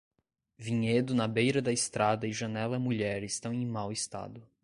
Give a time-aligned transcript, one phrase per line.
[0.57, 4.41] Vinhedo na beira da estrada e janela mulher estão em mau estado.